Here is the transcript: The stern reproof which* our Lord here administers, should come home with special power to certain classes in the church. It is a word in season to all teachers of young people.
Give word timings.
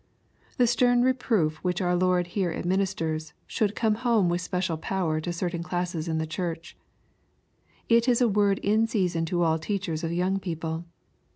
The 0.57 0.65
stern 0.65 1.03
reproof 1.03 1.57
which* 1.57 1.79
our 1.79 1.95
Lord 1.95 2.25
here 2.33 2.51
administers, 2.51 3.33
should 3.45 3.75
come 3.75 3.93
home 4.01 4.29
with 4.29 4.41
special 4.41 4.75
power 4.75 5.21
to 5.21 5.31
certain 5.31 5.61
classes 5.61 6.07
in 6.07 6.17
the 6.17 6.25
church. 6.25 6.75
It 7.87 8.07
is 8.07 8.19
a 8.19 8.27
word 8.27 8.57
in 8.63 8.87
season 8.87 9.25
to 9.25 9.43
all 9.43 9.59
teachers 9.59 10.03
of 10.03 10.11
young 10.11 10.39
people. 10.39 10.85